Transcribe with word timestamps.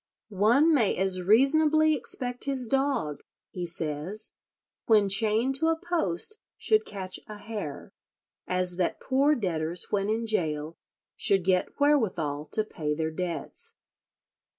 One 0.29 0.73
may 0.73 0.95
as 0.97 1.21
reasonably 1.21 1.93
expect 1.95 2.45
his 2.45 2.65
dog," 2.65 3.19
he 3.51 3.67
says, 3.67 4.31
"when 4.87 5.07
chained 5.09 5.53
to 5.59 5.67
a 5.67 5.79
post 5.79 6.39
should 6.57 6.85
catch 6.87 7.19
a 7.27 7.37
hare, 7.37 7.91
as 8.47 8.77
that 8.77 8.99
poor 8.99 9.35
debtors 9.35 9.91
when 9.91 10.09
in 10.09 10.25
gaol 10.25 10.75
should 11.15 11.43
get 11.43 11.79
wherewithal 11.79 12.47
to 12.47 12.63
pay 12.63 12.95
their 12.95 13.11
debts." 13.11 13.75